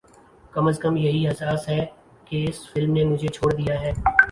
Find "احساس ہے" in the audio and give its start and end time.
1.27-1.85